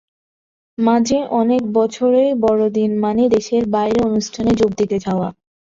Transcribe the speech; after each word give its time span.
মাঝে 0.77 1.17
অনেক 1.33 1.61
বছরই 1.73 2.29
বড়দিন 2.43 2.91
মানে 2.99 3.23
দেশের 3.29 3.63
বাইরে 3.69 3.99
অনুষ্ঠানে 4.03 4.51
যোগ 4.55 4.71
দিতে 4.77 4.97
যাওয়া। 4.99 5.27